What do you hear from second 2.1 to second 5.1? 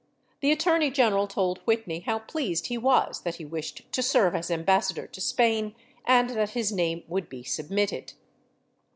pleased he was that he wished to serve as Ambassador